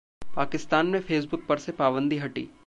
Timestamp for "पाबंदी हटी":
1.71-2.47